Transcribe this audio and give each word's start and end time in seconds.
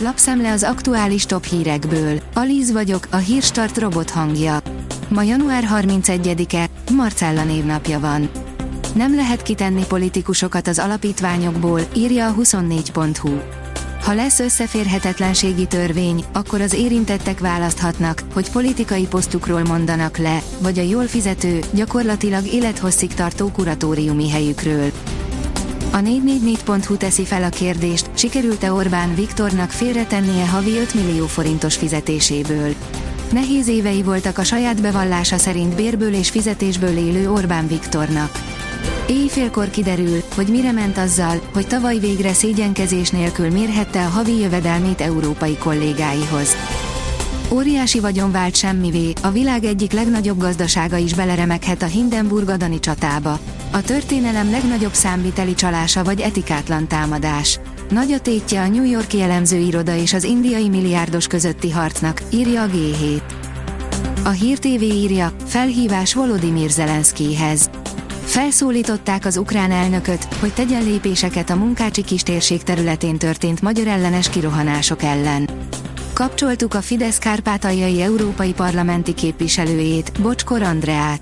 Lapszemle 0.00 0.52
az 0.52 0.62
aktuális 0.62 1.26
top 1.26 1.44
hírekből. 1.44 2.20
Alíz 2.34 2.72
vagyok, 2.72 3.06
a 3.10 3.16
hírstart 3.16 3.78
robot 3.78 4.10
hangja. 4.10 4.58
Ma 5.08 5.22
január 5.22 5.68
31-e, 5.70 6.66
Marcella 6.92 7.44
névnapja 7.44 8.00
van. 8.00 8.30
Nem 8.94 9.14
lehet 9.14 9.42
kitenni 9.42 9.84
politikusokat 9.86 10.66
az 10.66 10.78
alapítványokból, 10.78 11.80
írja 11.96 12.28
a 12.28 12.34
24.hu. 12.34 13.38
Ha 14.02 14.14
lesz 14.14 14.38
összeférhetetlenségi 14.38 15.66
törvény, 15.66 16.24
akkor 16.32 16.60
az 16.60 16.72
érintettek 16.72 17.40
választhatnak, 17.40 18.22
hogy 18.32 18.50
politikai 18.50 19.06
posztukról 19.06 19.62
mondanak 19.62 20.16
le, 20.16 20.42
vagy 20.62 20.78
a 20.78 20.82
jól 20.82 21.06
fizető, 21.06 21.60
gyakorlatilag 21.72 22.46
élethosszig 22.46 23.14
tartó 23.14 23.50
kuratóriumi 23.50 24.30
helyükről. 24.30 24.90
A 25.90 25.98
444.hu 25.98 26.96
teszi 26.96 27.24
fel 27.24 27.42
a 27.42 27.48
kérdést, 27.48 28.10
sikerült-e 28.14 28.72
Orbán 28.72 29.14
Viktornak 29.14 29.70
félretennie 29.70 30.46
havi 30.48 30.78
5 30.78 30.94
millió 30.94 31.26
forintos 31.26 31.76
fizetéséből. 31.76 32.74
Nehéz 33.32 33.68
évei 33.68 34.02
voltak 34.02 34.38
a 34.38 34.44
saját 34.44 34.80
bevallása 34.82 35.36
szerint 35.36 35.74
bérből 35.74 36.14
és 36.14 36.30
fizetésből 36.30 36.96
élő 36.96 37.30
Orbán 37.30 37.68
Viktornak. 37.68 38.30
Éjfélkor 39.08 39.70
kiderül, 39.70 40.22
hogy 40.34 40.46
mire 40.48 40.72
ment 40.72 40.98
azzal, 40.98 41.40
hogy 41.52 41.66
tavaly 41.66 41.98
végre 41.98 42.32
szégyenkezés 42.32 43.10
nélkül 43.10 43.50
mérhette 43.50 44.04
a 44.04 44.08
havi 44.08 44.38
jövedelmét 44.38 45.00
európai 45.00 45.56
kollégáihoz. 45.56 46.56
Óriási 47.52 48.00
vagyon 48.00 48.32
vált 48.32 48.56
semmivé, 48.56 49.12
a 49.22 49.30
világ 49.30 49.64
egyik 49.64 49.92
legnagyobb 49.92 50.38
gazdasága 50.38 50.96
is 50.96 51.14
beleremeghet 51.14 51.82
a 51.82 51.86
Hindenburg-Adani 51.86 52.78
csatába. 52.80 53.38
A 53.70 53.82
történelem 53.82 54.50
legnagyobb 54.50 54.92
számviteli 54.92 55.54
csalása 55.54 56.04
vagy 56.04 56.20
etikátlan 56.20 56.88
támadás. 56.88 57.60
Nagy 57.90 58.12
a 58.12 58.20
tétje 58.20 58.60
a 58.60 58.68
New 58.68 58.84
Yorki 58.84 59.20
elemzőiroda 59.20 59.96
és 59.96 60.12
az 60.12 60.24
indiai 60.24 60.68
milliárdos 60.68 61.26
közötti 61.26 61.70
harcnak, 61.70 62.22
írja 62.30 62.62
a 62.62 62.66
G7. 62.66 63.20
A 64.24 64.30
Hír 64.30 64.58
TV 64.58 64.82
írja, 64.82 65.32
felhívás 65.46 66.14
Volodymyr 66.14 66.70
Zelenszkijhez. 66.70 67.70
Felszólították 68.24 69.24
az 69.24 69.36
ukrán 69.36 69.70
elnököt, 69.70 70.28
hogy 70.40 70.52
tegyen 70.54 70.84
lépéseket 70.84 71.50
a 71.50 71.56
munkácsi 71.56 72.02
kistérség 72.02 72.62
területén 72.62 73.18
történt 73.18 73.62
magyar 73.62 73.86
ellenes 73.86 74.30
kirohanások 74.30 75.02
ellen. 75.02 75.48
Kapcsoltuk 76.18 76.74
a 76.74 76.80
Fidesz 76.80 77.18
kárpátaljai 77.18 78.00
európai 78.00 78.52
parlamenti 78.52 79.14
képviselőjét, 79.14 80.20
Bocskor 80.22 80.62
Andreát. 80.62 81.20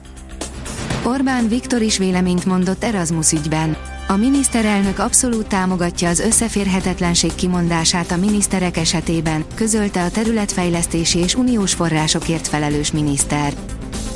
Orbán 1.04 1.48
Viktor 1.48 1.82
is 1.82 1.98
véleményt 1.98 2.44
mondott 2.44 2.84
Erasmus 2.84 3.32
ügyben. 3.32 3.76
A 4.08 4.16
miniszterelnök 4.16 4.98
abszolút 4.98 5.46
támogatja 5.46 6.08
az 6.08 6.20
összeférhetetlenség 6.20 7.34
kimondását 7.34 8.10
a 8.10 8.16
miniszterek 8.16 8.76
esetében, 8.76 9.44
közölte 9.54 10.04
a 10.04 10.10
területfejlesztési 10.10 11.18
és 11.18 11.34
uniós 11.34 11.74
forrásokért 11.74 12.48
felelős 12.48 12.92
miniszter. 12.92 13.52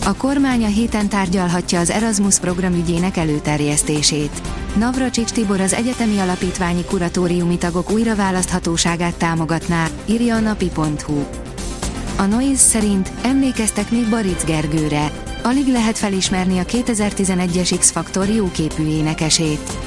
A 0.04 0.16
kormány 0.16 0.64
a 0.64 0.68
héten 0.68 1.08
tárgyalhatja 1.08 1.80
az 1.80 1.90
Erasmus 1.90 2.38
program 2.38 2.74
ügyének 2.74 3.16
előterjesztését. 3.16 4.40
Navracsics 4.76 5.30
Tibor 5.30 5.60
az 5.60 5.72
egyetemi 5.72 6.18
alapítványi 6.18 6.84
kuratóriumi 6.84 7.58
tagok 7.58 7.90
újraválaszthatóságát 7.90 9.14
támogatná, 9.14 9.86
írja 10.06 10.34
a 10.34 10.40
napi.hu. 10.40 11.24
A 12.16 12.22
Noise 12.22 12.60
szerint 12.60 13.10
emlékeztek 13.22 13.90
még 13.90 14.08
Baric 14.08 14.44
Gergőre. 14.44 15.10
Alig 15.42 15.66
lehet 15.66 15.98
felismerni 15.98 16.58
a 16.58 16.64
2011-es 16.64 17.74
X-Faktor 17.78 18.28
jóképű 18.28 18.86
énekesét. 18.86 19.78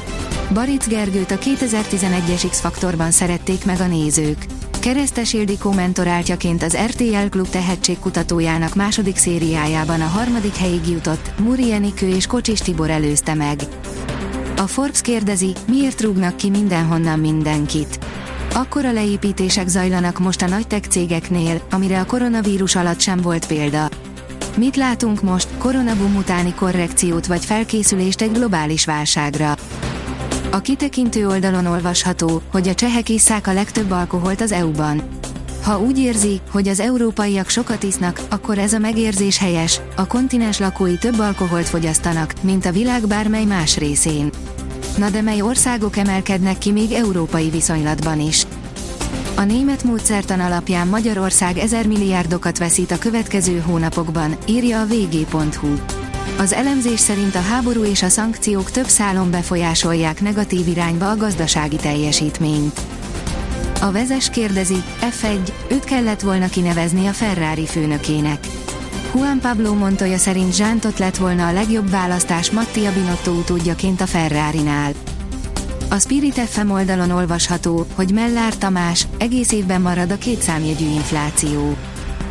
Baric 0.53 0.88
Gergőt 0.88 1.31
a 1.31 1.38
2011-es 1.38 2.45
X-Faktorban 2.50 3.11
szerették 3.11 3.66
meg 3.66 3.80
a 3.80 3.88
nézők. 3.88 4.45
Keresztes 4.84 5.34
Ildikó 5.34 5.72
mentoráltjaként 5.72 6.64
az 6.64 6.78
RTL 6.86 7.28
Klub 7.30 7.48
tehetségkutatójának 7.48 8.76
második 8.76 9.16
szériájában 9.17 10.02
a 10.02 10.06
harmadik 10.06 10.56
helyig 10.56 10.88
jutott, 10.88 11.40
Muri 11.40 11.72
Enikő 11.74 12.08
és 12.08 12.28
Kocsis 12.28 12.59
Tibor 12.59 12.90
előzte 12.90 13.34
meg. 13.34 13.59
A 14.58 14.68
Forbes 14.68 15.02
kérdezi, 15.02 15.53
miért 15.68 16.02
rúgnak 16.02 16.35
ki 16.35 16.50
mindenhonnan 16.50 17.19
mindenkit. 17.19 18.00
Akkora 18.53 18.91
leépítések 18.91 19.68
zajlanak 19.68 20.19
most 20.19 20.41
a 20.41 20.47
nagy 20.47 20.68
tech 20.68 20.88
cégeknél, 20.88 21.62
amire 21.72 22.00
a 22.00 22.06
koronavírus 22.06 22.75
alatt 22.75 23.00
sem 23.00 23.18
volt 23.18 23.47
példa. 23.47 23.90
Mit 24.58 24.75
látunk 24.75 25.22
most, 25.22 25.47
koronabum 25.58 26.16
utáni 26.16 26.53
korrekciót 26.53 27.25
vagy 27.25 27.46
felkészülést 27.46 28.22
egy 28.22 28.31
globális 28.31 28.85
válságra? 28.85 29.56
A 30.53 30.62
kitekintő 30.62 31.28
oldalon 31.28 31.66
olvasható, 31.66 32.41
hogy 32.52 32.68
a 32.68 32.74
csehek 32.74 33.09
isszák 33.09 33.47
a 33.47 33.53
legtöbb 33.53 33.91
alkoholt 33.91 34.41
az 34.41 34.52
EU-ban. 34.52 35.02
Ha 35.64 35.80
úgy 35.80 36.00
érzi, 36.00 36.41
hogy 36.52 36.68
az 36.68 36.80
európaiak 36.80 37.50
sokat 37.50 37.84
isznak, 37.84 38.22
akkor 38.30 38.58
ez 38.58 38.74
a 38.74 38.78
megérzés 38.78 39.38
helyes, 39.38 39.81
a 39.96 40.08
kontinens 40.08 40.59
lakói 40.59 40.97
több 40.97 41.19
alkoholt 41.19 41.69
fogyasztanak, 41.69 42.34
mint 42.41 42.66
a 42.66 42.72
világ 42.72 43.08
bármely 43.08 43.46
más 43.46 43.78
részén. 43.78 44.30
Na 44.97 45.09
de 45.09 45.22
mely 45.22 45.41
országok 45.41 45.97
emelkednek 45.97 46.58
ki 46.58 46.72
még 46.72 46.91
európai 46.91 47.50
viszonylatban 47.50 48.20
is? 48.20 48.46
A 49.35 49.41
német 49.44 49.84
módszertan 49.84 50.40
alapján 50.40 50.88
Magyarország 50.88 51.58
ezer 51.58 51.88
milliárdokat 51.88 52.58
veszít 52.58 52.91
a 52.91 52.97
következő 52.97 53.59
hónapokban, 53.59 54.38
írja 54.46 54.81
a 54.81 54.85
vg.hu. 54.85 56.03
Az 56.38 56.53
elemzés 56.53 57.00
szerint 57.00 57.35
a 57.35 57.41
háború 57.41 57.84
és 57.84 58.03
a 58.03 58.09
szankciók 58.09 58.72
több 58.72 58.88
szálon 58.88 59.31
befolyásolják 59.31 60.22
negatív 60.22 60.67
irányba 60.67 61.09
a 61.09 61.17
gazdasági 61.17 61.75
teljesítményt. 61.75 62.79
A 63.81 63.91
vezes 63.91 64.29
kérdezi, 64.29 64.84
F1, 65.01 65.51
őt 65.72 65.84
kellett 65.84 66.22
volna 66.22 66.47
kinevezni 66.47 67.07
a 67.07 67.11
Ferrari 67.11 67.66
főnökének. 67.66 68.47
Juan 69.16 69.39
Pablo 69.39 69.73
Montoya 69.73 70.17
szerint 70.17 70.56
Zsántot 70.56 71.00
lett 71.00 71.17
volna 71.17 71.47
a 71.47 71.53
legjobb 71.53 71.89
választás 71.89 72.51
Mattia 72.51 72.94
Binotto 72.94 73.31
utódjaként 73.31 74.01
a 74.01 74.05
Ferrari-nál. 74.05 74.91
A 75.90 76.00
Spirit 76.00 76.40
FM 76.40 76.69
oldalon 76.69 77.11
olvasható, 77.11 77.85
hogy 77.95 78.11
Mellár 78.13 78.57
Tamás 78.57 79.07
egész 79.17 79.51
évben 79.51 79.81
marad 79.81 80.11
a 80.11 80.17
kétszámjegyű 80.17 80.85
infláció. 80.85 81.75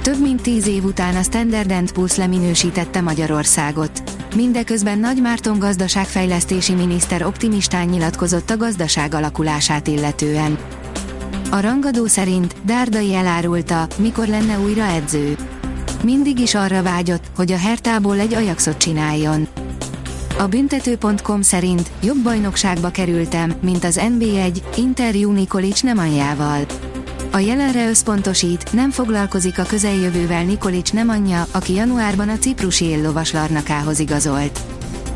Több 0.02 0.20
mint 0.20 0.42
tíz 0.42 0.66
év 0.66 0.84
után 0.84 1.16
a 1.16 1.22
Standard 1.22 1.92
Poor's 1.94 2.16
leminősítette 2.16 3.00
Magyarországot. 3.00 4.02
Mindeközben 4.34 4.98
Nagy 4.98 5.20
Márton 5.20 5.58
gazdaságfejlesztési 5.58 6.74
miniszter 6.74 7.24
optimistán 7.24 7.86
nyilatkozott 7.86 8.50
a 8.50 8.56
gazdaság 8.56 9.14
alakulását 9.14 9.86
illetően. 9.86 10.58
A 11.50 11.60
rangadó 11.60 12.06
szerint 12.06 12.54
Dárdai 12.64 13.14
elárulta, 13.14 13.86
mikor 13.98 14.26
lenne 14.26 14.58
újra 14.58 14.84
edző. 14.84 15.36
Mindig 16.04 16.38
is 16.38 16.54
arra 16.54 16.82
vágyott, 16.82 17.24
hogy 17.36 17.52
a 17.52 17.58
Hertából 17.58 18.18
egy 18.18 18.34
Ajaxot 18.34 18.76
csináljon. 18.76 19.48
A 20.38 20.46
büntető.com 20.46 21.42
szerint 21.42 21.90
jobb 22.02 22.22
bajnokságba 22.22 22.90
kerültem, 22.90 23.52
mint 23.60 23.84
az 23.84 24.00
NB1, 24.02 24.56
Inter 24.76 25.14
Nikolic 25.14 25.80
Nemanyjával. 25.80 26.66
A 27.34 27.38
jelenre 27.38 27.88
összpontosít, 27.88 28.72
nem 28.72 28.90
foglalkozik 28.90 29.58
a 29.58 29.62
közeljövővel 29.62 30.44
Nikolic 30.44 30.90
nem 30.90 31.08
anyja, 31.08 31.46
aki 31.50 31.74
januárban 31.74 32.28
a 32.28 32.38
ciprusi 32.38 32.84
éllovas 32.84 33.32
Larnakához 33.32 33.98
igazolt. 33.98 34.60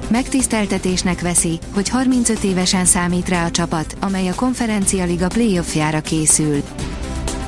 Megtiszteltetésnek 0.09 1.21
veszi, 1.21 1.59
hogy 1.75 1.89
35 1.89 2.45
évesen 2.45 2.85
számít 2.85 3.29
rá 3.29 3.45
a 3.45 3.51
csapat, 3.51 3.97
amely 4.01 4.29
a 4.29 4.35
konferencia 4.35 5.05
liga 5.05 5.29
playoffjára 5.29 6.01
készül. 6.01 6.63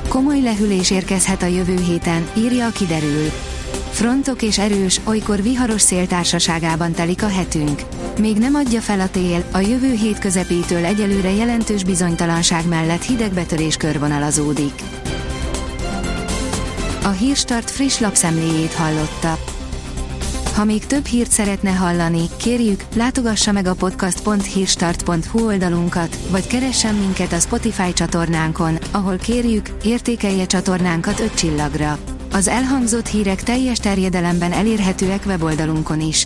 Komoly 0.07 0.41
lehűlés 0.41 0.91
érkezhet 0.91 1.43
a 1.43 1.45
jövő 1.45 1.75
héten, 1.81 2.29
írja 2.37 2.65
a 2.65 2.71
kiderül. 2.71 3.29
Frontok 3.91 4.41
és 4.41 4.59
erős, 4.59 5.01
olykor 5.03 5.41
viharos 5.41 5.81
széltársaságában 5.81 6.91
telik 6.91 7.23
a 7.23 7.29
hetünk. 7.29 7.81
Még 8.19 8.37
nem 8.37 8.55
adja 8.55 8.81
fel 8.81 8.99
a 8.99 9.09
tél, 9.09 9.43
a 9.51 9.59
jövő 9.59 9.93
hét 9.93 10.19
közepétől 10.19 10.85
egyelőre 10.85 11.31
jelentős 11.31 11.83
bizonytalanság 11.83 12.67
mellett 12.67 13.03
hidegbetörés 13.03 13.75
körvonalazódik. 13.75 14.73
A 17.03 17.09
Hírstart 17.09 17.71
friss 17.71 17.99
lapszemléjét 17.99 18.73
hallotta. 18.73 19.37
Ha 20.55 20.63
még 20.63 20.85
több 20.85 21.05
hírt 21.05 21.31
szeretne 21.31 21.71
hallani, 21.71 22.21
kérjük, 22.37 22.83
látogassa 22.95 23.51
meg 23.51 23.65
a 23.65 23.73
podcast.hírstart.hu 23.73 25.45
oldalunkat, 25.45 26.17
vagy 26.29 26.47
keressen 26.47 26.95
minket 26.95 27.31
a 27.31 27.39
Spotify 27.39 27.93
csatornánkon, 27.93 28.77
ahol 28.91 29.17
kérjük, 29.17 29.69
értékelje 29.83 30.45
csatornánkat 30.45 31.19
5 31.19 31.33
csillagra. 31.33 31.97
Az 32.31 32.47
elhangzott 32.47 33.07
hírek 33.07 33.43
teljes 33.43 33.77
terjedelemben 33.77 34.51
elérhetőek 34.51 35.23
weboldalunkon 35.25 36.01
is. 36.01 36.25